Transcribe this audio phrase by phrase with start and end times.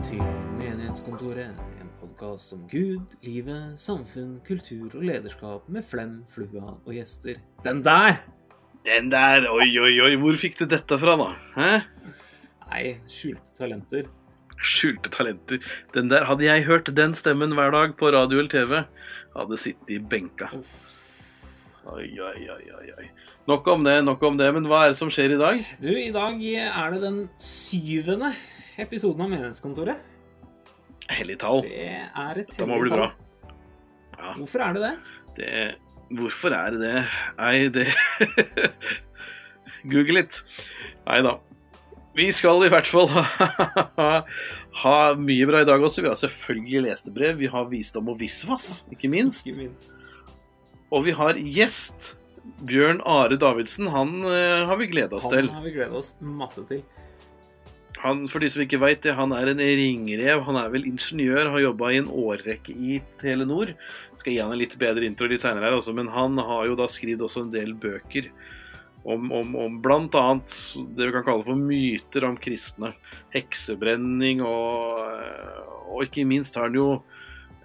[0.00, 0.20] til
[0.56, 7.40] Menighetskontoret, en podkast om Gud, livet, samfunn, kultur og lederskap med Flem, Flua og gjester.
[7.66, 8.22] Den der!
[8.86, 11.26] Den der, oi, oi, oi, hvor fikk du dette fra, da?
[11.56, 11.72] Hæ?
[12.70, 14.08] Nei, skjulte talenter.
[14.56, 15.60] Skjulte talenter.
[15.92, 18.80] Den der, Hadde jeg hørt den stemmen hver dag på radio eller TV,
[19.36, 20.48] hadde sittet i benka.
[21.90, 23.10] Oi, oi, oi, oi, oi.
[23.50, 24.48] Nok om det, nok om det.
[24.56, 25.60] Men hva er det som skjer i dag?
[25.82, 28.32] Du, i dag er det den syvende
[28.82, 30.08] episoden av Menighetskontoret.
[31.10, 31.64] Hellig tall.
[31.66, 33.10] Det er et Det må bli bra.
[34.16, 34.96] Ja, Hvorfor er det det?
[35.38, 35.52] det
[36.18, 37.04] Hvorfor er det det?
[37.38, 37.86] Nei, det
[39.90, 40.42] Google litt.
[41.06, 41.38] Nei da.
[42.18, 43.24] Vi skal i hvert fall ha,
[44.82, 46.02] ha mye bra i dag også.
[46.04, 49.46] Vi har selvfølgelig lestebrev, vi har visdom og visvas, ikke minst.
[49.46, 49.94] Ikke minst.
[50.90, 52.16] Og vi har gjest.
[52.66, 53.86] Bjørn Are Davidsen.
[53.92, 55.46] Han eh, har vi gleda oss til.
[55.48, 56.82] Han har vi gledet oss masse til.
[58.00, 60.44] Han, for de som ikke vet det, han er en ringrev.
[60.46, 63.74] Han er vel ingeniør, har jobba i en årrekke i Telenor.
[64.16, 66.78] Skal gi han en litt bedre intro litt seinere her, også, men han har jo
[66.80, 68.30] da skrevet også en del bøker
[69.04, 70.56] om, om, om annet
[70.96, 72.92] det vi kan kalle for myter om kristne.
[73.34, 75.00] Heksebrenning og,
[75.88, 76.88] og ikke minst har han jo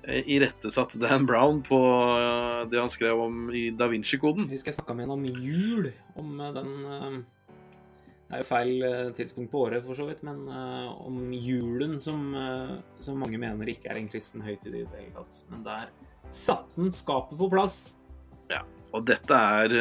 [0.03, 1.79] eh, irettesatt Dan Brown på
[2.15, 4.49] eh, det han skrev om i Da Vinci-koden.
[4.51, 7.25] Vi skal snakke med ham om jul, om eh, den
[8.35, 12.27] er jo feil eh, tidspunkt på året, for så vidt, men eh, om julen som,
[12.37, 15.41] eh, som mange mener ikke er en kristen høytid i det hele tatt.
[15.51, 15.89] Men der
[16.33, 17.85] satte han skapet på plass.
[18.95, 19.73] Og dette er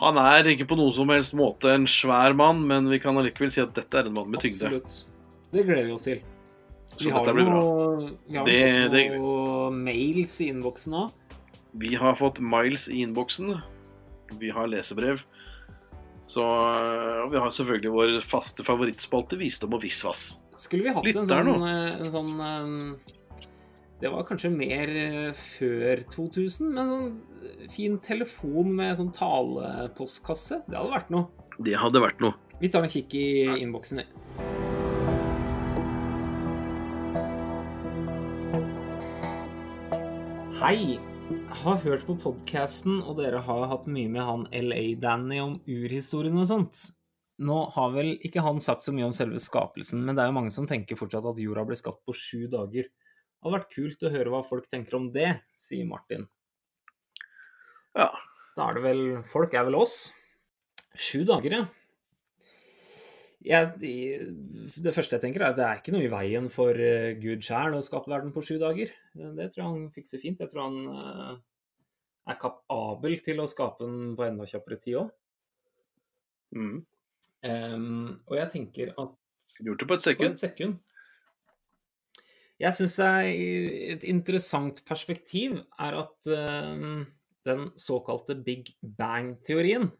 [0.00, 3.52] Han er ikke på noen som helst måte en svær mann, men vi kan allikevel
[3.54, 4.72] si at dette er en mann med tyngde.
[4.72, 5.04] Absolutt.
[5.54, 6.24] Det gleder vi oss til.
[6.96, 7.60] Så Vi dette blir bra.
[7.60, 11.12] Noe, vi har Det- det- noen mails i innboksen òg.
[11.74, 13.62] Vi har fått miles i innboksen.
[14.38, 15.22] Vi har lesebrev.
[16.26, 20.40] Så eh, og vi har selvfølgelig vår faste favorittspalte Visdom og visvas.
[20.58, 23.14] Skulle vi hatt en sånn, eh, en sånn eh,
[24.02, 24.90] Det var kanskje mer
[25.38, 30.64] før 2000, men sånn fin telefon med sånn talepostkasse.
[30.66, 31.30] Det hadde vært noe.
[31.56, 32.36] Det hadde vært noe.
[32.60, 33.26] Vi tar en kikk i
[33.62, 34.02] innboksen.
[34.02, 34.06] vi.
[40.56, 41.15] Hei!
[41.56, 46.46] Har hørt på podkasten, og dere har hatt mye med han LA-Danny om urhistorien og
[46.50, 46.82] sånt.
[47.42, 50.36] Nå har vel ikke han sagt så mye om selve skapelsen, men det er jo
[50.36, 52.86] mange som tenker fortsatt at jorda ble skapt på sju dager.
[52.86, 56.28] Det hadde vært kult å høre hva folk tenker om det, sier Martin.
[57.96, 58.10] Ja.
[58.56, 59.96] Da er det vel Folk er vel oss.
[60.96, 61.66] Sju dager, ja.
[63.46, 67.12] Jeg, det første jeg tenker, er at det er ikke noe i veien for eh,
[67.22, 68.90] Gud sjæl å skape verden på sju dager.
[69.14, 70.40] Det tror jeg han fikser fint.
[70.42, 71.36] Jeg tror han eh,
[72.32, 75.14] er kapabel til å skape den på enda kjappere tid òg.
[76.56, 76.76] Mm.
[77.42, 79.16] og jeg tenker at
[79.66, 80.36] Gjort det på et på sekund.
[80.36, 80.76] et sekund
[82.62, 86.86] Jeg syns et interessant perspektiv er at eh,
[87.46, 89.90] den såkalte Big Bang-teorien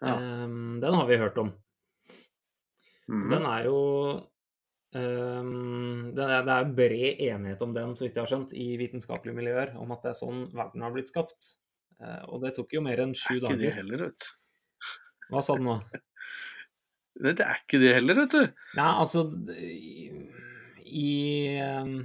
[0.00, 0.16] Ja.
[0.16, 1.54] um, Den har vi hørt om.
[3.10, 3.26] Mm.
[3.30, 3.76] Den er jo
[4.96, 8.72] um, det, er, det er bred enighet om den, så vidt jeg har skjønt, i
[8.80, 11.54] vitenskapelige miljøer, om at det er sånn verden har blitt skapt.
[12.02, 14.34] Uh, og det tok jo mer enn sju Det er ikke det heller, vet du.
[15.32, 15.78] Hva sa du nå?
[17.24, 18.66] Nei, det er ikke det heller, vet du.
[18.76, 19.24] Nei, altså
[19.56, 20.10] I,
[20.84, 21.08] i
[21.64, 21.96] um...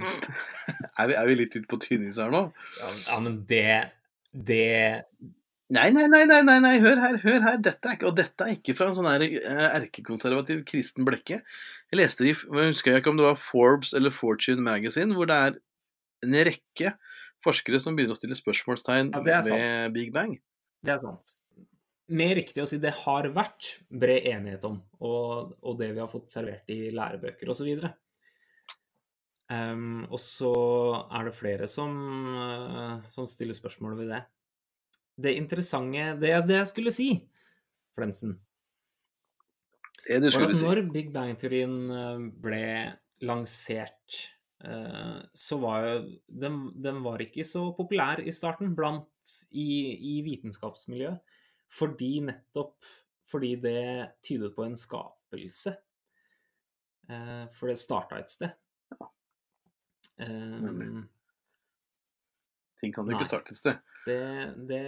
[1.00, 2.46] Er vi, er vi litt ute på tynnis her nå?
[2.80, 3.92] ja, ja, men det
[4.32, 5.04] Det
[5.70, 7.58] Nei, nei, nei, nei, nei, nei, hør her, hør her.
[7.62, 11.38] Dette er ikke, og dette er ikke fra en sånn her eh, erkekonservativ kristen blekke.
[11.92, 15.30] Jeg leste det i, jeg husker ikke om det var Forbes eller Fortune Magazine, hvor
[15.30, 15.58] det er
[16.26, 16.94] en rekke
[17.44, 19.94] forskere som begynner å stille spørsmålstegn Ja, ved sant.
[19.94, 20.34] Big Bang.
[20.82, 21.36] Det er sant.
[22.10, 26.10] Mer riktig å si det har vært bred enighet om, og, og det vi har
[26.10, 27.70] fått servert i lærebøker osv.
[29.50, 30.50] Um, og så
[31.06, 31.94] er det flere som,
[32.42, 34.20] eh, som stiller spørsmål ved det.
[35.20, 37.08] Det interessante Det, er det jeg skulle si,
[37.98, 38.36] Flemsen,
[40.06, 40.64] Det du skulle si.
[40.66, 42.62] når Big Bang-teorien eh, ble
[43.26, 44.20] lansert,
[44.64, 45.96] eh, så var jo
[46.44, 49.68] den, den var ikke så populær i starten blant i,
[50.14, 51.20] i vitenskapsmiljøet,
[51.70, 52.88] fordi nettopp
[53.30, 53.82] fordi det
[54.26, 55.76] tydet på en skapelse.
[57.10, 58.56] Eh, For det starta et sted.
[60.20, 60.88] Nemlig.
[60.88, 61.04] Eh,
[62.80, 63.89] Ting kan jo ikke starte et sted.
[64.06, 64.22] Det,
[64.70, 64.84] det,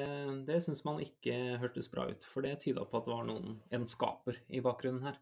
[0.49, 3.59] det syns man ikke hørtes bra ut, for det tyda på at det var noen,
[3.75, 5.21] en skaper i bakgrunnen her.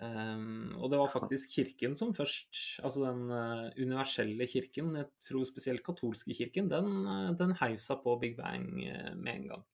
[0.00, 5.44] Um, og det var faktisk kirken som først, altså den uh, universelle kirken, jeg tror
[5.48, 9.64] spesielt katolske kirken, den, uh, den hausa på Big Bang uh, med en gang.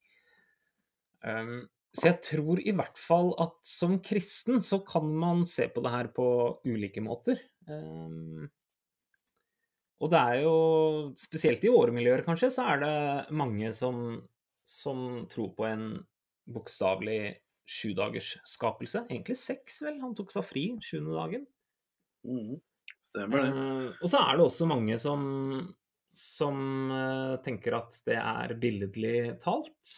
[1.26, 1.56] Um,
[1.96, 5.92] Så jeg tror i hvert fall at som kristen så kan man se på det
[5.94, 6.26] her på
[6.68, 7.40] ulike måter.
[7.64, 8.50] Um,
[9.96, 10.56] og det er jo,
[11.16, 14.20] spesielt i våre miljøer kanskje, så er det mange som,
[14.68, 15.86] som tror på en
[16.52, 17.20] bokstavelig
[17.66, 19.06] sjudagers skapelse.
[19.08, 19.96] Egentlig seks, vel.
[20.02, 21.46] Han tok seg fri sjuende dagen.
[22.28, 22.58] Mm,
[23.08, 23.48] stemmer det.
[23.56, 25.24] Uh, og så er det også mange som,
[26.12, 26.60] som
[26.92, 29.96] uh, tenker at det er billedlig talt.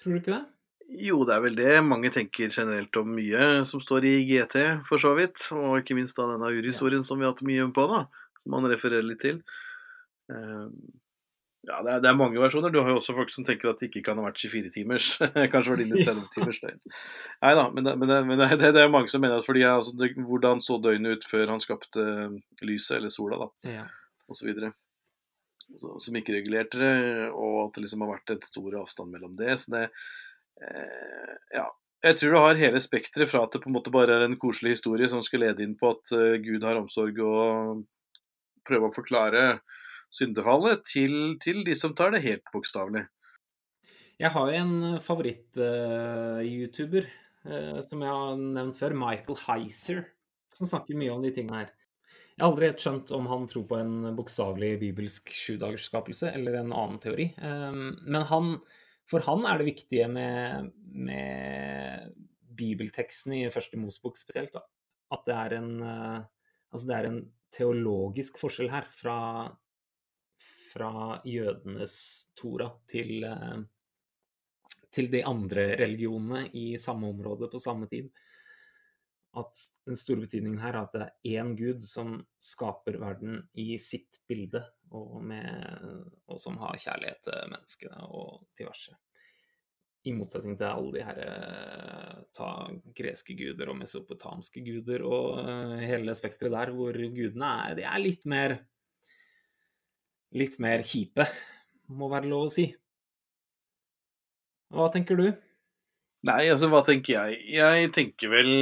[0.00, 0.44] Tror du ikke det?
[0.92, 1.74] Jo, det er vel det.
[1.86, 4.58] Mange tenker generelt om mye som står i GT,
[4.88, 5.46] for så vidt.
[5.56, 7.06] Og ikke minst da denne urhistorien ja.
[7.06, 8.04] som vi har hatt mye på, da.
[8.42, 9.40] Som man refererer litt til.
[10.32, 10.68] Uh,
[11.62, 12.72] ja, det er, det er, mange versjoner.
[12.74, 15.12] Du har jo også folk som tenker at det ikke kan ha vært 24 timers.
[15.52, 16.80] Kanskje var det inn i 30 timers døgn.
[17.44, 19.62] Nei da, men, det, men, det, men det, det, er mange som mener at fordi
[19.68, 22.06] altså, hvordan så døgnet ut før han skapte
[22.66, 23.86] lyset, eller sola, da, ja.
[24.26, 24.72] og så videre.
[25.78, 26.96] Så, som ikke regulerte det,
[27.30, 29.54] og at det liksom har vært et stor avstand mellom det.
[29.62, 29.86] Så det
[30.60, 31.68] Ja.
[32.02, 34.40] Jeg tror du har hele spekteret fra at det på en måte bare er en
[34.40, 37.84] koselig historie som skal lede inn på at uh, Gud har omsorg og
[38.66, 39.42] prøve å forklare
[40.12, 43.04] syndefallet, til, til de som tar det helt bokstavelig.
[44.20, 47.10] Jeg har en favoritt-YouTuber uh,
[47.46, 50.00] uh, som jeg har nevnt før, Michael Heiser,
[50.52, 51.70] som snakker mye om de tingene her.
[52.32, 56.72] Jeg har aldri helt skjønt om han tror på en bokstavelig bibelsk sjudagersskapelse eller en
[56.72, 57.34] annen teori.
[57.44, 58.44] Ehm, men han,
[59.10, 62.12] for han er det viktige med, med
[62.56, 64.62] bibelteksten i første Mosebok spesielt, da,
[65.12, 66.20] at det er, en, eh,
[66.72, 67.20] altså det er en
[67.52, 69.18] teologisk forskjell her fra,
[70.72, 70.94] fra
[71.28, 71.96] jødenes
[72.38, 73.62] Tora til, eh,
[74.92, 78.10] til de andre religionene i samme område på samme tid
[79.40, 83.78] at den store betydningen her er at det er én gud som skaper verden i
[83.80, 84.60] sitt bilde,
[84.92, 85.46] og, med,
[86.28, 88.92] og som har kjærlighet til menneskene og diverse.
[90.04, 91.20] I motsetning til alle de her
[92.34, 92.50] ta
[92.98, 98.02] greske guder og mesopotamske guder og uh, hele spekteret der, hvor gudene er, de er
[98.02, 98.58] litt mer
[100.36, 101.26] litt mer kjipe,
[101.92, 102.66] må være lov å si.
[104.72, 105.26] Hva tenker du?
[106.28, 107.40] Nei, altså, hva tenker jeg?
[107.52, 108.52] Jeg tenker vel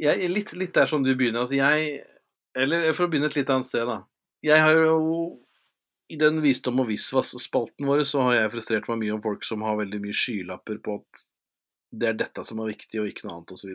[0.00, 1.44] jeg, litt, litt der som du begynner.
[1.44, 2.04] Altså jeg
[2.56, 4.02] Eller for å begynne et litt annet sted, da.
[4.44, 5.38] Jeg har jo
[6.12, 9.64] I den Visdom og visvas-spalten vår så har jeg frustrert meg mye om folk som
[9.66, 11.24] har veldig mye skylapper på at
[11.96, 13.72] det er dette som er viktig, og ikke noe annet, osv.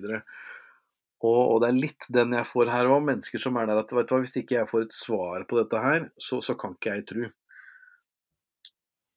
[1.22, 3.04] Og, og det er litt den jeg får her òg.
[3.08, 5.60] Mennesker som er der at vet du hva, hvis ikke jeg får et svar på
[5.60, 7.28] dette her, så, så kan ikke jeg tro.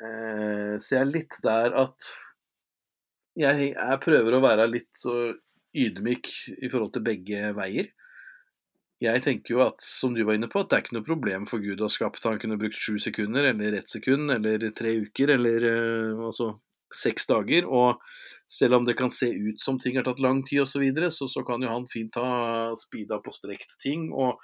[0.05, 2.11] Eh, så jeg er litt der at
[3.39, 5.15] jeg, jeg prøver å være litt så
[5.75, 7.93] ydmyk i forhold til begge veier.
[9.03, 11.49] Jeg tenker jo at, som du var inne på, at det er ikke noe problem
[11.50, 12.25] for Gud å ha skapt.
[12.29, 16.53] Han kunne brukt sju sekunder, eller ett sekund, eller tre uker, eller uh, altså
[16.94, 17.67] seks dager.
[17.67, 17.99] Og
[18.55, 21.11] selv om det kan se ut som ting har tatt lang tid osv., så, videre,
[21.11, 24.12] så så kan jo han fint ha speeda på strekt ting.
[24.15, 24.38] og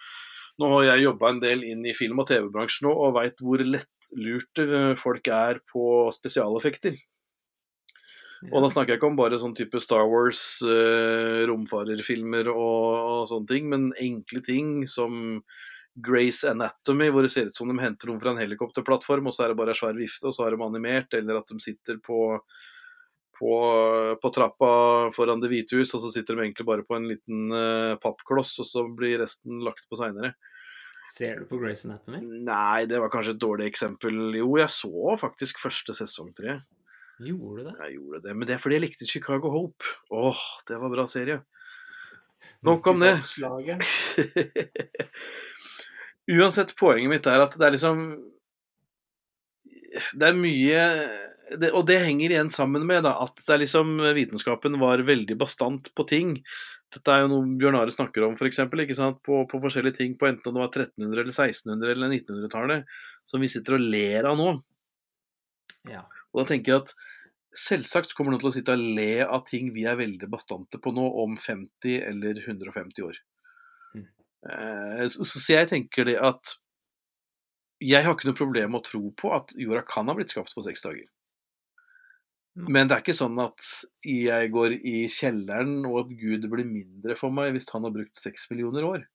[0.60, 3.62] nå har jeg jobba en del inn i film- og TV-bransjen nå, og veit hvor
[3.64, 6.98] lettlurte eh, folk er på spesialeffekter.
[8.48, 13.26] Og da snakker jeg ikke om bare sånn type Star Wars, eh, romfarerfilmer og, og,
[13.28, 15.42] sånne ting, men enkle ting som
[16.00, 19.44] Grace Anatomy, hvor det ser ut som de henter noen fra en helikopterplattform, og så
[19.44, 22.00] er det bare ei svær vifte, og så har de animert, eller at de sitter
[22.00, 22.20] på,
[23.36, 23.52] på,
[24.22, 24.72] på trappa
[25.12, 28.54] foran Det hvite hus, og så sitter de egentlig bare på en liten uh, pappkloss,
[28.62, 30.32] og så blir resten lagt på seinere.
[31.10, 32.22] Ser du på Grace Anatomy?
[32.46, 34.30] Nei, det var kanskje et dårlig eksempel.
[34.38, 36.60] Jo, jeg så faktisk første sesong tre.
[37.20, 37.76] Gjorde du det?
[37.84, 39.96] Jeg gjorde det, men det er fordi jeg likte Chicago Hope.
[40.14, 41.40] Åh, det var bra serie.
[42.64, 43.14] Nok om det.
[46.30, 48.04] Uansett, poenget mitt er at det er liksom
[50.14, 50.84] Det er mye
[51.60, 55.36] det, Og det henger igjen sammen med da, at det er liksom vitenskapen var veldig
[55.40, 56.36] bastant på ting.
[56.94, 58.62] Dette er jo noe Bjørn Are snakker om, f.eks.
[59.26, 62.94] På, på forskjellige ting på enten det var 1300-, eller 1600- eller 1900-tallet,
[63.26, 64.54] som vi sitter og ler av nå.
[65.90, 66.04] Ja.
[66.32, 66.94] Og da tenker jeg at
[67.60, 70.92] selvsagt kommer noen til å sitte og le av ting vi er veldig bastante på
[70.94, 73.20] nå, om 50 eller 150 år.
[73.96, 74.08] Mm.
[74.46, 76.54] Eh, så, så jeg tenker det at
[77.80, 80.54] jeg har ikke noe problem med å tro på at jorda kan ha blitt skapt
[80.54, 81.08] på seks dager.
[82.58, 82.66] Mm.
[82.76, 83.66] Men det er ikke sånn at
[84.04, 88.18] jeg går i kjelleren og at Gud blir mindre for meg hvis han har brukt
[88.18, 89.06] seks millioner år.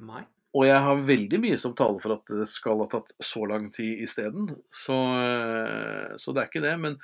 [0.00, 0.22] Nei.
[0.50, 3.68] Og jeg har veldig mye som taler for at det skal ha tatt så lang
[3.74, 4.48] tid isteden.
[4.74, 6.72] Så, eh, så det er ikke det.
[6.82, 6.96] Men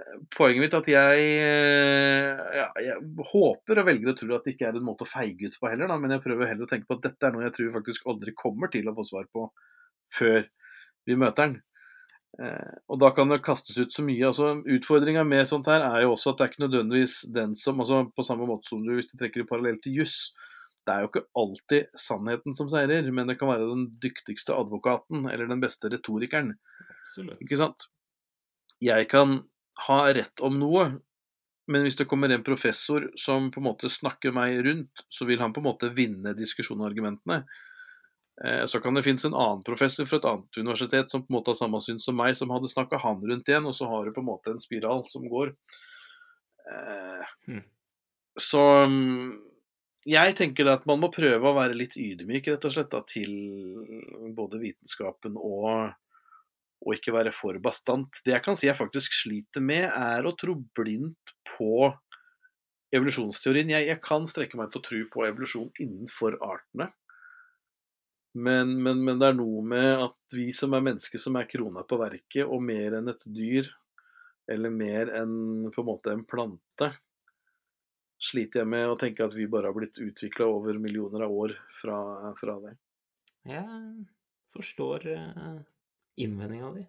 [0.00, 4.48] eh, poenget mitt er at jeg, eh, ja, jeg håper og velger å tro at
[4.48, 6.68] det ikke er en måte å feige ut på heller, da, men jeg prøver heller
[6.68, 9.04] å tenke på at dette er noe jeg tror faktisk aldri kommer til å få
[9.12, 9.50] svar på
[10.16, 10.46] før
[11.08, 11.60] vi møter den.
[12.88, 14.22] Og da kan det kastes ut så mye.
[14.24, 17.82] altså Utfordringa med sånt her er jo også at det er ikke nødvendigvis den som
[17.82, 20.30] altså På samme måte som du du trekker i parallell til juss.
[20.90, 25.28] Det er jo ikke alltid sannheten som seirer, men det kan være den dyktigste advokaten
[25.30, 26.56] eller den beste retorikeren.
[27.04, 27.38] Absolutt.
[27.44, 27.86] Ikke sant?
[28.82, 29.36] Jeg kan
[29.86, 30.88] ha rett om noe,
[31.70, 35.38] men hvis det kommer en professor som på en måte snakker meg rundt, så vil
[35.38, 37.44] han på en måte vinne diskusjonen og argumentene.
[38.42, 41.38] Eh, Så kan det finnes en annen professor fra et annet universitet som på en
[41.38, 44.08] måte har samme syn som meg, som hadde snakka han rundt igjen, og så har
[44.08, 45.54] du på en måte en spiral som går.
[46.66, 47.62] Eh, Hmm.
[48.40, 49.49] Så mm,
[50.08, 53.32] jeg tenker at man må prøve å være litt ydmyk, rett og slett, da, til
[54.36, 55.90] både vitenskapen og,
[56.80, 58.22] og ikke være for bastant.
[58.24, 61.90] Det jeg kan si jeg faktisk sliter med, er å tro blindt på
[62.96, 63.74] evolusjonsteorien.
[63.76, 66.88] Jeg, jeg kan strekke meg til å tro på evolusjon innenfor artene.
[68.40, 71.82] Men, men, men det er noe med at vi som er mennesker som er krona
[71.84, 73.68] på verket, og mer enn et dyr,
[74.50, 76.92] eller mer enn på en måte en plante,
[78.20, 81.54] sliter jeg med å tenke at vi bare har blitt utvikla over millioner av år
[81.80, 81.98] fra,
[82.40, 82.74] fra det.
[83.48, 84.04] Jeg
[84.52, 85.60] forstår uh,
[86.20, 86.84] innvendinga di.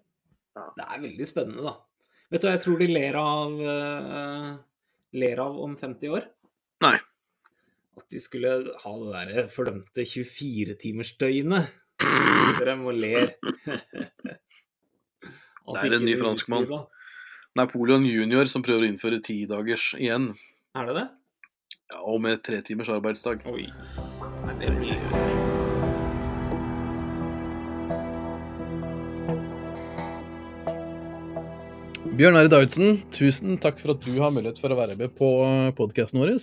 [0.57, 0.65] Ja.
[0.75, 1.77] Det er veldig spennende, da.
[2.31, 4.51] Vet du hva jeg tror de ler av, eh,
[5.19, 6.27] ler av om 50 år?
[6.83, 6.95] Nei.
[7.99, 8.51] At de skulle
[8.83, 11.73] ha det derre fordømte 24-timersdøgnet.
[12.59, 13.25] Dere må le.
[15.71, 16.67] Det er en ny franskmann.
[17.55, 20.31] Napoleon junior som prøver å innføre tidagers igjen,
[20.75, 21.07] Er det det?
[21.91, 23.43] Ja, og med tre timers arbeidsdag.
[23.51, 23.67] Oi.
[24.47, 24.99] Nei, det blir
[32.11, 35.29] Bjørn Ari Davidsen, tusen takk for at du har mulighet for å være med på
[35.77, 36.33] podkasten vår.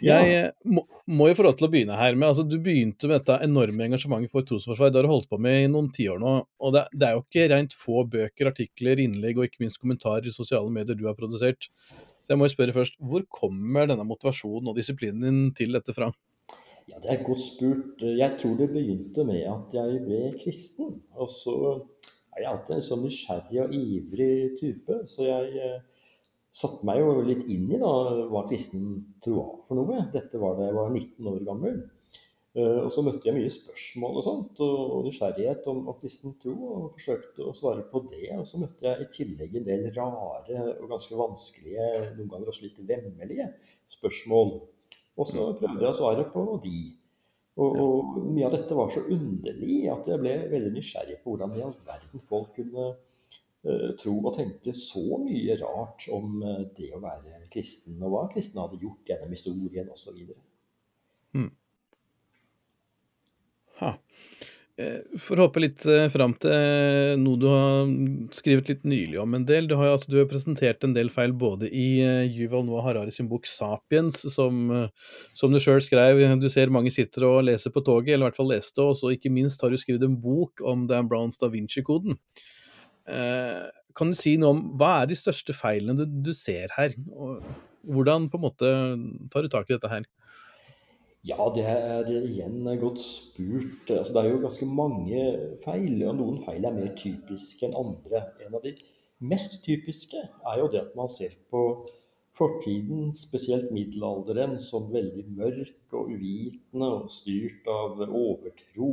[0.00, 0.82] Jeg eh, må,
[1.12, 3.84] må jo få lov til å begynne her med altså Du begynte med dette enorme
[3.86, 4.90] engasjementet for trosforsvar.
[4.90, 6.32] Det har du holdt på med i noen tiår nå.
[6.40, 10.26] og det, det er jo ikke rent få bøker, artikler, innlegg og ikke minst kommentarer
[10.26, 11.68] i sosiale medier du har produsert.
[12.20, 15.94] Så jeg må jo spørre først, hvor kommer denne motivasjonen og disiplinen din til dette
[15.96, 16.10] fra?
[16.90, 18.02] Ja, Det er godt spurt.
[18.02, 20.96] Jeg tror det begynte med at jeg ble kristen.
[21.14, 21.54] Og så
[22.34, 24.98] er jeg alltid en sånn nysgjerrig og ivrig type.
[25.10, 26.06] Så jeg eh,
[26.56, 27.92] satte meg jo litt inn i da,
[28.32, 28.90] hva kristen
[29.24, 30.02] tro var for noe.
[30.14, 31.80] Dette var da jeg var 19 år gammel.
[32.58, 36.54] Eh, og så møtte jeg mye spørsmål og sånt, og, nysgjerrighet om, om kristen tro,
[36.74, 38.24] og forsøkte å svare på det.
[38.34, 42.66] Og så møtte jeg i tillegg en del rare og ganske vanskelige, noen ganger også
[42.66, 43.52] litt vemmelige
[43.94, 44.56] spørsmål.
[45.20, 46.80] Og så prøvde jeg å svare på de.
[47.60, 51.56] Og, og mye av dette var så underlig at jeg ble veldig nysgjerrig på hvordan
[51.58, 56.92] i all verden folk kunne uh, tro og tenke så mye rart om uh, det
[56.96, 60.22] å være kristen, og hva kristne hadde gjort gjennom historien osv.
[63.80, 63.94] Ha.
[64.80, 67.90] Eh, For å hoppe litt eh, fram til eh, noe du har
[68.36, 69.68] skrevet litt nylig om en del.
[69.68, 73.28] Du har, altså, du har presentert en del feil både i Yuval Noah Harari sin
[73.30, 74.70] bok 'Sapiens', som,
[75.36, 76.22] som du sjøl skrev.
[76.40, 79.12] Du ser mange sitter og leser på toget, eller i hvert fall leste, og så
[79.16, 82.16] ikke minst har du skrevet en bok om Dan Browns da Vinci-koden.
[83.96, 86.94] Kan du si noe om hva er de største feilene du, du ser her?
[87.10, 87.42] Og
[87.90, 88.70] hvordan på en måte
[89.32, 90.06] tar du tak i dette her?
[91.28, 93.90] Ja, det er igjen godt spurt.
[93.92, 95.24] Altså, det er jo ganske mange
[95.60, 98.22] feil, og noen feil er mer typiske enn andre.
[98.46, 98.72] En av de
[99.32, 101.60] mest typiske er jo det at man ser på
[102.38, 108.90] fortiden, spesielt middelalderen, som veldig mørk og uvitende og styrt av overtro,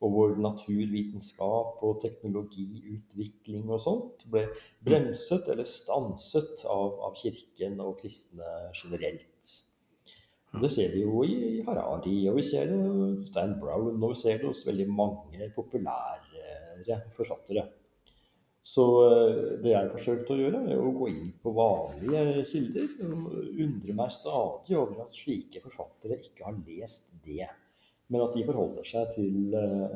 [0.00, 4.46] og hvor naturvitenskap og teknologiutvikling og sånt ble
[4.88, 9.56] bremset eller stanset av, av kirken og kristne generelt.
[10.62, 14.20] Det ser vi jo i Harari, og vi ser det hos Stan Brown, og vi
[14.20, 17.66] ser det hos veldig mange populære forfattere.
[18.66, 22.88] Så eh, det jeg forsøkte å gjøre, er å gå inn på vanlige kilder.
[23.06, 23.28] og
[23.62, 27.46] Undre meg stadig over at slike forfattere ikke har lest det.
[28.10, 29.94] Men at de forholder seg til eh,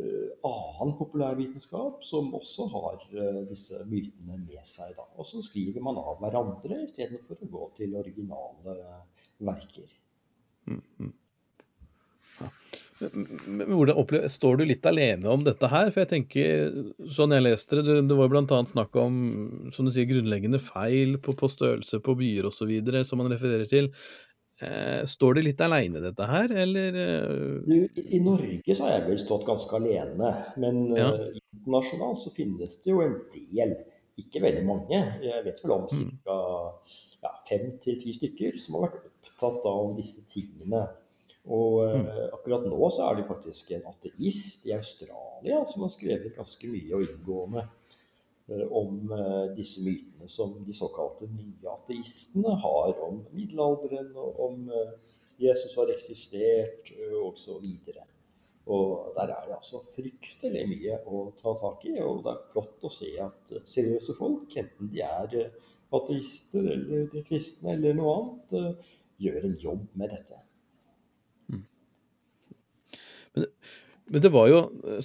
[0.00, 3.04] eh, annen populærvitenskap som også har
[3.50, 4.96] disse mytene med seg.
[4.96, 5.04] Da.
[5.20, 8.78] Og så skriver man av hverandre istedenfor å gå til originale
[9.40, 9.88] verker.
[10.68, 11.12] Mm, mm.
[12.40, 12.50] Ja.
[13.00, 15.90] Men, men Står du litt alene om dette her?
[15.90, 16.74] For jeg tenker,
[17.08, 18.62] sånn jeg leste det, det, var jo bl.a.
[18.68, 19.20] snakk om
[19.74, 22.74] som du sier, grunnleggende feil på, på størrelse på byer osv.,
[23.08, 23.92] som man refererer til.
[24.60, 28.84] Eh, står du litt alene i dette her, eller eh, Du, i, I Norge så
[28.84, 31.14] har jeg vel stått ganske alene, men Ja.
[31.14, 33.72] eh, internasjonalt så finnes det jo en del,
[34.22, 35.00] ikke veldig mange.
[35.24, 36.10] Jeg vet vel om Mm.
[36.24, 36.38] ca.
[37.22, 40.88] Ja, fem til ti stykker som har vært opptatt av disse tingene.
[41.46, 42.06] Og Mm.
[42.06, 46.68] eh, akkurat nå så er det faktisk en ateist i Australia som har skrevet ganske
[46.68, 47.62] mye og inngående
[48.50, 54.70] eh, om eh, disse mytene som de såkalte nye ateistene har om middelalderen, og om
[54.70, 54.92] eh,
[55.40, 58.04] Jesus har eksistert, eh, og så videre.
[58.68, 62.84] Og der er det altså fryktelig mye å ta tak i, og det er flott
[62.86, 67.96] å se at eh, seriøse folk, enten de er eh, ateister eller de kristne eller
[67.96, 70.44] noe annet, eh, gjør en jobb med dette.
[74.10, 74.56] Men det var jo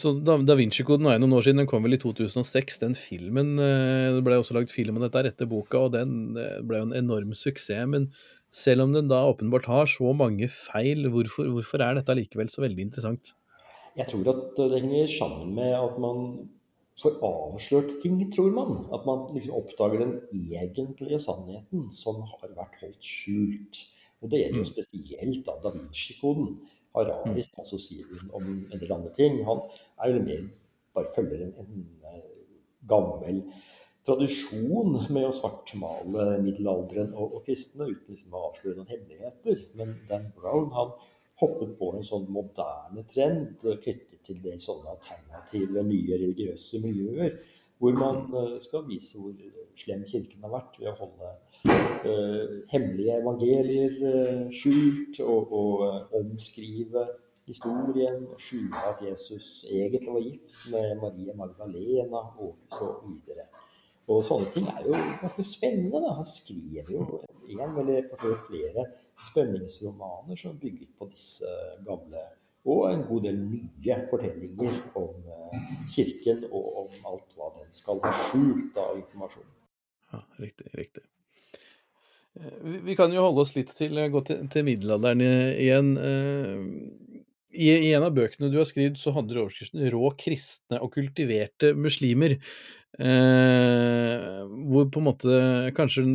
[0.02, 3.52] så Da, da Vinci-koden er noen år siden, den kom vel i 2006, den filmen
[3.60, 7.36] Det ble også lagd film om dette etter boka, og den ble jo en enorm
[7.38, 7.86] suksess.
[7.92, 8.08] Men
[8.50, 12.66] selv om den da åpenbart har så mange feil, hvorfor, hvorfor er dette likevel så
[12.66, 13.36] veldig interessant?
[13.96, 16.50] Jeg tror at det henger sammen med at man
[17.02, 18.72] får avslørt ting, tror man.
[18.96, 23.86] At man liksom oppdager den egentlige sannheten som har vært holdt skjult.
[24.22, 24.74] Og det gjelder jo Mm.
[24.74, 26.60] spesielt da Da Vinci-koden.
[26.96, 29.44] Harari altså sier om en del andre ting.
[29.46, 29.60] Han
[30.00, 30.46] er jo mer
[30.96, 32.22] bare følger en, en eh,
[32.88, 33.42] gammel
[34.06, 39.66] tradisjon med å svartmale middelalderen og, og kristne uten liksom å avsløre noen hemmeligheter.
[39.80, 40.94] Men Dan Brown han
[41.42, 47.38] hoppet på en sånn moderne trend eh, knyttet til det sånne alternative, nye religiøse miljøer.
[47.80, 49.36] Hvor man eh, skal vise hvor
[49.80, 51.32] slem kirken har vært ved å holde
[51.68, 57.04] uh, hemmelige evangelier uh, skjult, og, og eh, omskrive
[57.50, 63.50] historien, og skjule at Jesus egentlig var gift med Maria Magdalena, og så videre.
[64.08, 66.00] Og sånne ting er jo ganske spennende.
[66.02, 66.16] Da.
[66.20, 67.06] Han skriver jo
[67.52, 68.08] en eller
[68.48, 68.86] flere
[69.30, 71.50] spenningsromaner som bygget på disse
[71.88, 72.24] gamle
[72.66, 78.02] og en god del nye fortellinger om eh, kirken og om alt hva den skal
[78.02, 79.52] ha skjult av informasjon.
[80.14, 81.04] Ja, riktig, riktig.
[82.40, 85.94] Eh, Vi, kan jo holde oss litt til, gå til, til middelalderen igjen.
[86.02, 87.22] Eh,
[87.56, 91.76] I, I en av bøkene du har skrevet, så handler overskriften 'Rå kristne og kultiverte
[91.78, 92.40] muslimer'.
[92.96, 95.40] Eh, hvor på en måte
[95.76, 96.06] kanskje,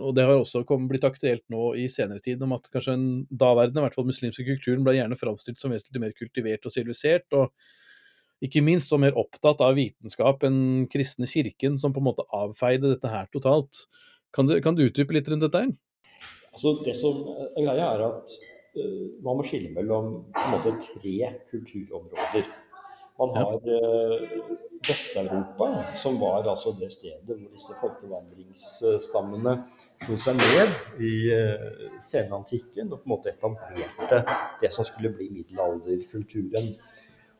[0.00, 3.06] og det har også kommet, blitt aktuelt nå i senere tid, om at kanskje den
[3.28, 7.28] daværende i hvert fall muslimske kulturen ble gjerne framstilt som vesentlig mer kultivert og sivilisert,
[7.36, 7.52] og
[8.42, 12.94] ikke minst og mer opptatt av vitenskap enn kristne kirken, som på en måte avfeide
[12.94, 13.84] dette her totalt.
[14.32, 15.76] Kan du, kan du utdype litt rundt dette her?
[16.52, 18.34] Altså det som er greia er at
[18.80, 22.48] uh, man må skille mellom på en måte tre kulturområder.
[23.20, 23.44] Man Ja.
[23.44, 24.22] har eh,
[24.88, 29.54] Vest-Europa, som var altså det stedet hvor disse folkevandringsstammene
[30.02, 34.22] slo seg ned i uh, senantikken og på en måte etablerte
[34.62, 36.72] det som skulle bli middelalderkulturen.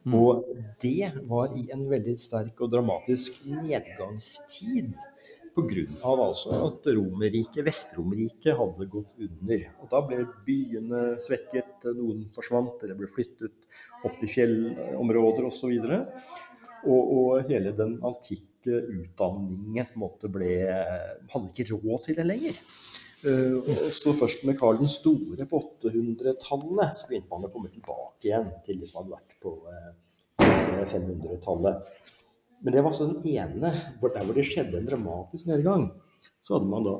[0.02, 0.14] Mm.
[0.18, 0.46] Og
[0.83, 4.94] det var i en veldig sterk og dramatisk nedgangstid.
[5.52, 5.83] Pga.
[6.09, 9.66] Altså at Romerriket, Vest-Romerriket hadde gått under.
[9.83, 13.68] Og Da ble byene svekket, noen forsvant eller ble flyttet
[14.09, 15.74] opp i fjellområder osv.
[15.76, 16.24] Og,
[16.88, 20.53] og hele den antikke utdanningen på en måte ble,
[21.33, 22.59] hadde ikke råd til det lenger.
[23.23, 27.71] Eh, og så først med Karl den store på 800-tallet så begynte man å komme
[27.71, 31.92] tilbake igjen til det som hadde vært på eh, 500-tallet.
[32.62, 33.71] Men det var altså den ene
[34.03, 35.88] hvor der hvor det skjedde en dramatisk nedgang.
[36.42, 36.97] Så hadde man da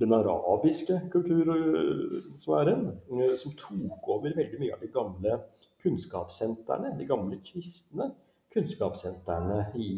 [0.00, 5.40] den arabiske kultursfæren, eh, som tok over veldig mye av de gamle
[5.82, 8.12] kunnskapssentrene, de gamle kristne
[8.52, 9.90] kunnskapssentrene i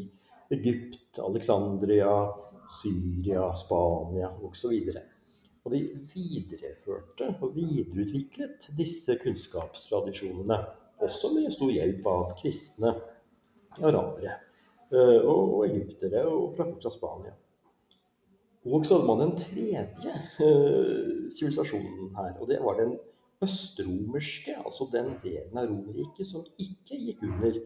[0.52, 2.12] Egypt, Alexandria,
[2.82, 4.74] Syria, Spania osv.
[5.62, 5.80] Og de
[6.14, 10.58] videreførte og videreutviklet disse kunnskapstradisjonene,
[11.02, 12.92] også med stor hjelp av kristne
[13.80, 14.34] arabere
[14.92, 17.32] eh, og, egyptere og fra fortsatt Spania.
[18.62, 20.12] Og så hadde man en tredje
[20.44, 22.92] eh, sivilisasjon her, og det var den
[23.42, 27.58] østromerske, altså den delen av Romerriket som ikke gikk under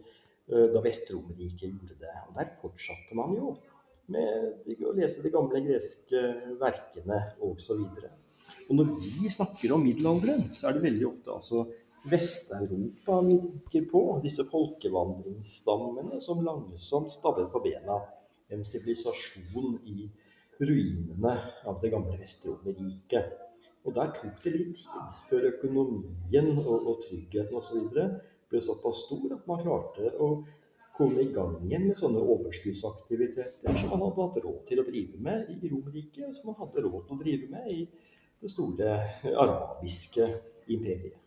[0.47, 2.13] da Vest-Romerriket gjorde det.
[2.29, 3.55] Og der fortsatte man jo
[4.13, 6.21] med å lese de gamle greske
[6.61, 7.83] verkene osv.
[8.67, 11.65] Og når vi snakker om middelalderen, så er det veldig ofte altså
[12.07, 14.03] Vest-Europa vi tenker på.
[14.23, 17.99] Disse folkevandringsstammene som langsomt stablet på bena
[18.53, 20.07] en sivilisasjon i
[20.61, 21.33] ruinene
[21.67, 23.35] av det gamle Vest-Romerriket.
[23.87, 27.99] Og der tok det litt tid før økonomien og, og tryggheten osv.
[28.51, 30.31] ble såpass stor at man klarte å
[30.97, 35.21] komme i gang igjen med sånne overskuddsaktiviteter som man hadde hatt råd til å drive
[35.21, 37.79] med i Romerriket, og som man hadde råd til å drive med i
[38.41, 38.97] det store
[39.37, 40.27] arabiske
[40.73, 41.17] imperiet.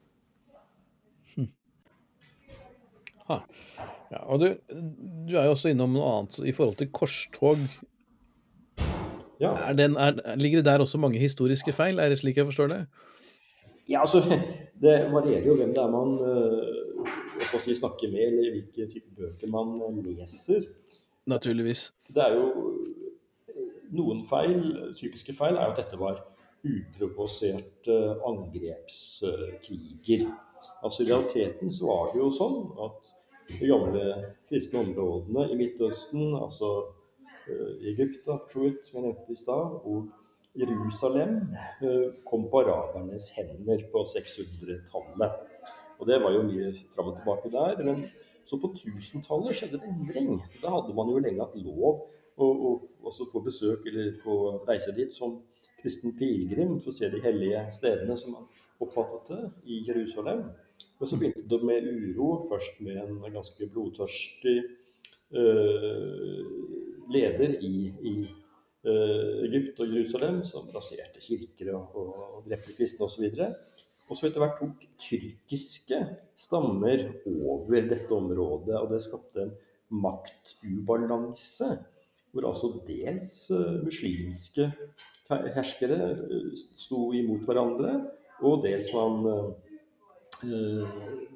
[3.31, 3.39] Ha.
[4.11, 4.49] Ja, og du,
[5.29, 7.61] du er jo også innom noe annet i forhold til korstog.
[9.41, 9.53] Ja.
[9.69, 12.73] Er den, er, ligger det der også mange historiske feil, er det slik jeg forstår
[12.75, 12.81] det?
[13.89, 14.25] Ja, altså,
[14.83, 16.90] Det varierer jo hvem det er man uh,
[17.61, 20.61] si, snakker med, eller hvilke typer bøker man leser.
[21.31, 21.93] Naturligvis.
[22.09, 22.47] Det er jo
[23.91, 26.21] Noen feil, typiske feil er jo at dette var
[26.63, 27.97] uprovoserte
[28.29, 30.23] angrepskriger.
[30.85, 32.99] Altså I realiteten så var det jo sånn at
[33.51, 34.05] de gamle
[34.47, 36.69] kristne områdene i Midtøsten, altså
[37.51, 39.99] uh, Egypt, som jeg nevnte i stad, og
[40.59, 45.37] Jerusalem eh, kom på arabernes hender på 600-tallet.
[46.01, 47.83] Og det var jo mye fram og tilbake der.
[47.85, 48.05] Men
[48.49, 50.41] så på 1000-tallet skjedde det endring.
[50.63, 52.03] Da hadde man jo lenge hatt lov
[52.41, 52.49] å,
[53.05, 54.37] å få besøk eller få
[54.69, 55.39] reise dit som
[55.81, 58.49] kristen pilegrim for å se de hellige stedene som man
[58.81, 60.45] oppfattet det i Jerusalem.
[61.01, 64.59] Men så begynte det med uro, først med en ganske blodtørstig
[65.37, 66.45] øh,
[67.13, 67.75] leder i,
[68.13, 68.15] i
[68.81, 73.27] Eh, Egypt og Jerusalem, som raserte kirker og, og drepte kristne osv.
[73.29, 73.80] Og
[74.19, 76.01] så etter hvert tok tyrkiske
[76.39, 79.53] stammer over dette området, og det skapte en
[80.03, 81.71] maktubalanse.
[82.31, 84.69] Hvor altså dels eh, muslimske
[85.57, 87.97] herskere eh, sto imot hverandre,
[88.47, 89.27] og dels man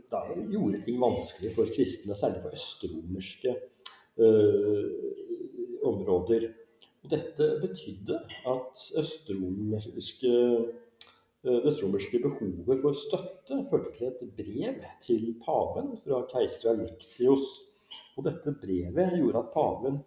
[0.08, 3.52] da gjorde ting vanskelig for kristne, særlig for østromerske
[5.84, 6.46] områder.
[7.04, 10.83] Og dette betydde at østromerske, eh,
[11.44, 17.46] østromerske behovet for støtte førte til et brev til paven fra keiser Alexios.
[18.16, 19.98] Og dette brevet gjorde at paven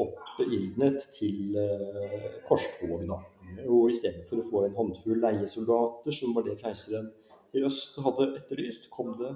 [0.00, 3.06] oppildnet til eh, korstog.
[3.50, 7.08] I stedet for å få en håndfull leiesoldater, som var det keiseren
[7.56, 9.32] i øst hadde etterlyst, kom det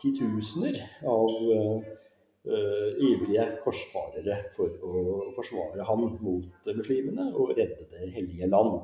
[0.00, 1.88] titusener av eh,
[2.48, 5.02] uh, ivrige korsfarere for å
[5.34, 8.78] forsvare han mot muslimene og redde Det hellige land.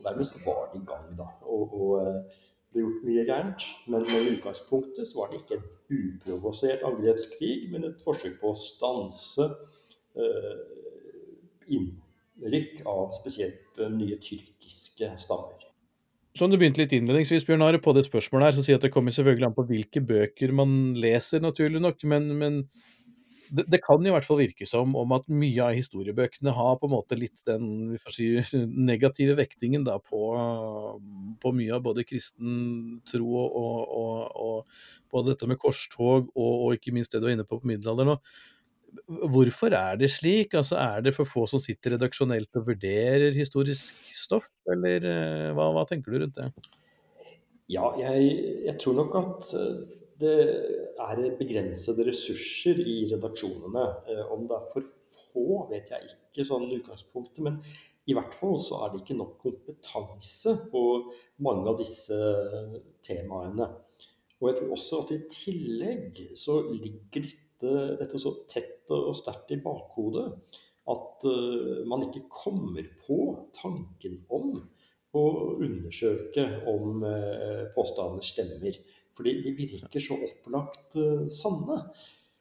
[0.00, 1.28] Og Dermed så var det i gang, da.
[1.44, 2.30] Og, og
[2.72, 3.66] ble gjort mye gærent.
[3.92, 5.68] Men i utgangspunktet så var det ikke en
[6.00, 9.48] uprovosert angrepskrig, men et forsøk på å stanse
[10.16, 10.60] uh,
[11.70, 15.66] innrykk av spesielt nye tyrkiske stammer.
[16.38, 18.92] Som du begynte litt innledningsvis, Bjørn Are, på det spørsmålet her, så sier at det
[18.94, 22.04] kommer selvfølgelig an på hvilke bøker man leser, naturlig nok.
[22.06, 22.60] Men, men
[23.50, 26.88] det, det, kan i hvert fall virke som om at mye av historiebøkene har på
[26.88, 28.32] en måte litt den si,
[28.90, 30.22] negative vektingen da, på,
[31.42, 36.78] på, mye av både kristen tro og, og, og, både dette med korstog og, og,
[36.78, 38.20] ikke minst det du var inne på på middelalderen.
[39.30, 40.54] Hvorfor er det slik?
[40.58, 45.70] Altså, er det for få som sitter redaksjonelt og vurderer historisk stoff, eller eh, hva,
[45.74, 46.50] hva tenker du rundt det?
[47.70, 48.30] Ja, jeg,
[48.66, 50.36] jeg tror nok at eh, det
[51.00, 53.86] er begrensede ressurser i redaksjonene.
[54.10, 54.90] Eh, om det er for
[55.30, 57.42] få, vet jeg ikke sånn utgangspunktet.
[57.46, 57.60] Men
[58.10, 60.84] i hvert fall så er det ikke nok kompetanse på
[61.44, 62.18] mange av disse
[63.06, 63.68] temaene.
[64.40, 69.52] Og jeg tror også at i tillegg så ligger dette, dette så tett og sterkt
[69.54, 70.30] i bakhodet
[70.90, 73.18] at uh, man ikke kommer på
[73.54, 74.54] tanken om
[75.14, 75.24] å
[75.60, 78.80] undersøke om uh, påstandene stemmer.
[79.16, 81.80] Fordi de virker så opplagt uh, sanne.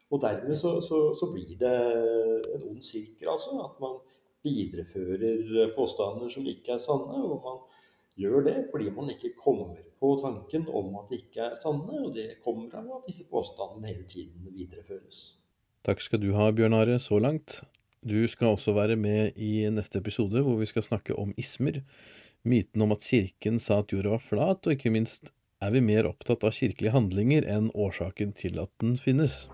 [0.10, 1.74] Og dermed så, så, så, blir det
[2.56, 3.60] en ond sirkel, altså.
[3.66, 4.00] At man
[4.46, 7.20] viderefører påstander som ikke er sanne.
[7.26, 7.60] Og man
[8.20, 12.06] gjør det fordi man ikke kommer på tanken om at de ikke er sanne.
[12.06, 15.26] Og det kommer av at disse påstandene hele tiden videreføres.
[15.86, 17.62] Takk skal du ha, Bjørn Are, så langt.
[18.00, 21.82] Du skal også være med i neste episode, hvor vi skal snakke om ismer.
[22.48, 26.08] Myten om at kirken sa at jorda var flat, og ikke minst er vi mer
[26.08, 29.48] opptatt av kirkelige handlinger enn årsaken til at den finnes.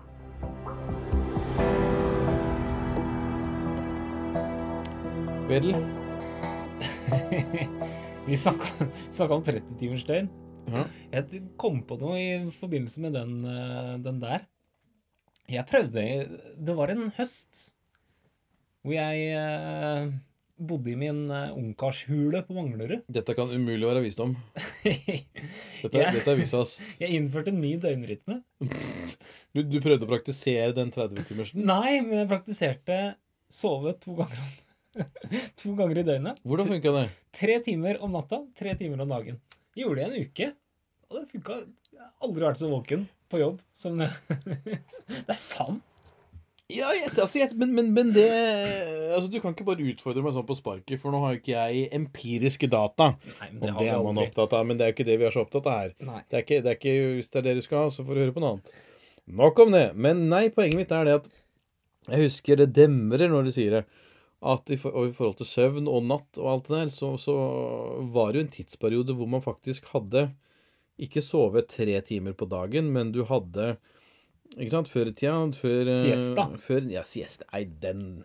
[5.46, 5.74] Vedel?
[8.26, 10.30] vi snakka om 30-timers døgn.
[10.70, 10.84] Ja.
[11.14, 14.46] Jeg kom på noe i forbindelse med den, eh, den der.
[15.46, 16.02] Jeg prøvde
[16.58, 17.68] Det var en høst
[18.82, 20.10] hvor jeg eh,
[20.56, 23.04] bodde i min uh, ungkarshule på Manglerud.
[23.18, 24.34] Dette kan umulig være visdom.
[24.84, 26.10] Dette, ja.
[26.14, 26.76] dette er visas.
[27.02, 28.40] Jeg innførte en ny døgnrytme.
[29.56, 31.62] Du, du prøvde å praktisere den 30-timersen?
[31.64, 32.96] Nei, men jeg praktiserte
[33.48, 34.50] sove to ganger,
[35.56, 36.42] to ganger i døgnet.
[36.44, 37.04] Hvordan funka det?
[37.38, 39.38] Tre timer om natta, tre timer om dagen.
[39.72, 40.50] Jeg gjorde det en uke,
[41.08, 41.56] og det funka.
[41.88, 44.10] Jeg har aldri vært så våken på jobb som det.
[44.44, 45.95] det er sant.
[46.66, 48.26] Ja, jeg, altså, jeg, men, men, men, det
[49.14, 51.54] altså, Du kan ikke bare utfordre meg sånn på sparket, for nå har jo ikke
[51.54, 53.12] jeg empiriske data.
[53.36, 55.36] Nei, det, det er man opptatt av, men det er jo ikke det vi er
[55.36, 55.92] så opptatt av her.
[56.00, 58.18] Det er, ikke, det er ikke, Hvis det er det du skal ha, så får
[58.18, 58.74] du høre på noe annet.
[59.42, 59.86] Nok om det.
[59.94, 61.30] Men nei, poenget mitt er det at
[62.06, 63.84] jeg husker det demrer når de sier det.
[64.46, 67.34] At i, for, i forhold til søvn og natt og alt det der, så, så
[68.14, 70.28] var det jo en tidsperiode hvor man faktisk hadde
[71.02, 73.76] ikke sovet tre timer på dagen, men du hadde
[74.56, 76.46] Ikke sant, før i tida før, eh, Siesta.
[76.62, 77.44] Før, ja, siesta.
[77.52, 78.24] Nei, den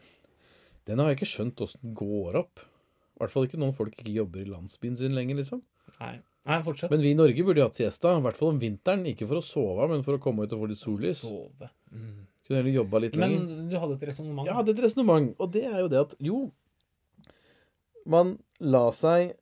[0.88, 2.60] Den har jeg ikke skjønt åssen går opp.
[2.60, 5.62] I hvert fall ikke noen folk ikke jobber i landsbyen sin lenger, liksom.
[6.00, 6.16] Nei,
[6.48, 6.90] Nei fortsett.
[6.90, 9.06] Men vi i Norge burde jo hatt siesta, i hvert fall om vinteren.
[9.12, 11.22] Ikke for å sove, men for å komme ut og få litt sollys.
[11.22, 11.70] Sove.
[11.94, 12.26] Mm.
[12.48, 13.46] Kunne heller jobba litt lenger.
[13.46, 14.48] Men du hadde et resonnement.
[14.50, 16.42] Jeg hadde et resonnement, og det er jo det at jo
[18.10, 19.36] Man la seg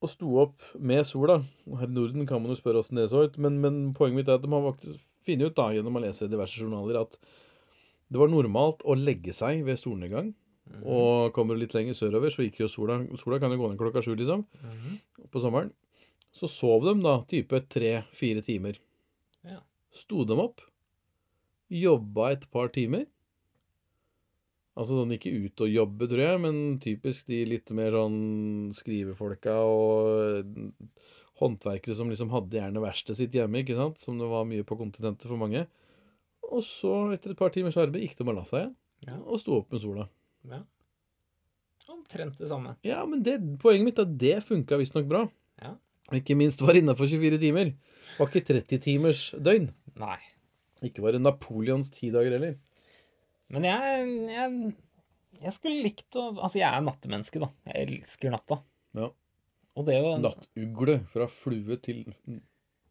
[0.00, 1.42] og sto opp med sola.
[1.68, 4.30] Her i Norden kan man jo spørre åssen det så ut, men, men poenget mitt
[4.32, 7.18] er at man faktisk funnet ut da, gjennom å lese diverse journaler at
[8.12, 10.32] det var normalt å legge seg ved solnedgang.
[10.84, 13.78] Og kommer du litt lenger sørover, så gikk jo sola Sola kan jo gå ned
[13.80, 15.00] klokka sju, liksom, Mhm.
[15.30, 15.72] på sommeren.
[16.32, 18.78] Så sov de da type tre-fire timer.
[19.44, 19.60] Ja.
[19.92, 20.60] Sto dem opp,
[21.70, 23.06] jobba et par timer.
[24.76, 29.54] Altså sånn ikke ut og jobbe, tror jeg, men typisk de litt mer sånn skrivefolka
[29.62, 30.72] og
[31.40, 34.76] håndverkere som liksom hadde gjerne verkstedet sitt hjemme, ikke sant, som det var mye på
[34.78, 35.64] kontinentet for mange.
[36.50, 38.74] Og så, etter et par timers arbeid, gikk de og la seg igjen,
[39.08, 39.16] Ja.
[39.26, 40.06] og sto opp med sola.
[40.48, 40.60] Ja.
[41.90, 42.76] Omtrent det samme.
[42.86, 45.24] Ja, men det, poenget mitt er at det funka visstnok bra.
[45.60, 45.74] Ja.
[46.16, 47.74] Ikke minst var innafor 24 timer.
[48.18, 49.68] Var ikke 30 timers døgn.
[50.00, 50.16] Nei.
[50.84, 52.56] Ikke var det Napoleons ti dager heller.
[53.52, 54.74] Men jeg, jeg
[55.44, 57.50] Jeg skulle likt å Altså, jeg er nattemenneske, da.
[57.68, 58.60] Jeg elsker natta.
[58.96, 59.10] Ja.
[59.74, 62.04] Og det å Nattugle fra flue til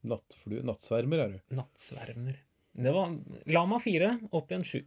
[0.04, 0.64] nattflue.
[0.68, 1.56] Nattsvermer er du.
[1.56, 2.40] Nattsvermer.
[2.74, 3.14] Det var
[3.54, 4.82] Lama fire, opp igjen sju.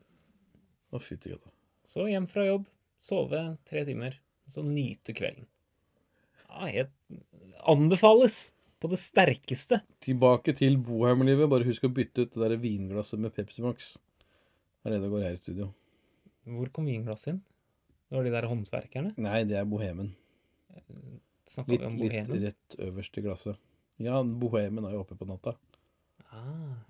[0.92, 1.52] Å, fytti gata.
[1.86, 2.66] Så hjem fra jobb,
[3.02, 4.18] sove tre timer,
[4.50, 5.46] så nyte kvelden.
[6.46, 6.92] Ja, helt
[7.66, 8.50] Anbefales
[8.82, 9.80] på det sterkeste.
[10.04, 13.94] Tilbake til bohemmelivet, Bare husk å bytte ut det der vinglasset med Pepsi Max.
[14.82, 15.70] Det er det det går her i studio.
[16.46, 17.40] Hvor kom vinglasset inn?
[18.06, 19.14] Det var de der håndverkerne?
[19.18, 20.12] Nei, det er bohemen.
[21.46, 23.56] Litt, vi om litt rett øverst i glasset.
[24.02, 25.54] Ja, bohemen er jo oppe på natta.
[26.28, 26.82] Ah.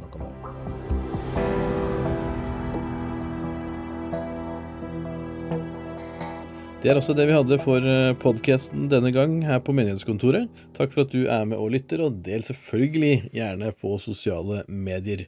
[0.00, 1.46] Nok om det.
[6.86, 7.82] Det er også det vi hadde for
[8.22, 10.46] podkasten denne gang her på Menighetskontoret.
[10.76, 15.24] Takk for at du er med og lytter, og del selvfølgelig gjerne på sosiale medier.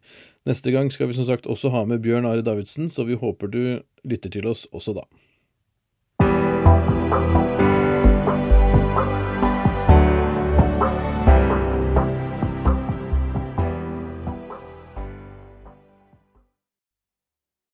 [0.46, 3.50] Neste gang skal vi som sagt også ha med Bjørn Are Davidsen, så vi håper
[3.50, 3.62] du
[4.06, 5.08] lytter til oss også da.